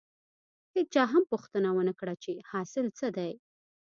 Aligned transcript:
هېچا 0.75 1.03
هم 1.13 1.23
پوښتنه 1.31 1.69
ونه 1.73 1.93
کړه 1.99 2.13
چې 2.23 2.31
حاصل 2.51 2.85
څه 2.97 3.07
دی. 3.17 3.31